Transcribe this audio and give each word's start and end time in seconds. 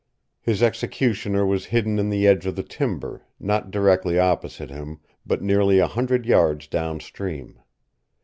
His 0.41 0.63
executioner 0.63 1.45
was 1.45 1.65
hidden 1.65 1.99
in 1.99 2.09
the 2.09 2.25
edge 2.25 2.47
of 2.47 2.55
the 2.55 2.63
timber, 2.63 3.21
not 3.39 3.69
directly 3.69 4.17
opposite 4.17 4.71
him, 4.71 4.99
but 5.27 5.43
nearly 5.43 5.77
a 5.77 5.85
hundred 5.85 6.25
yards 6.25 6.65
down 6.65 6.99
stream. 6.99 7.59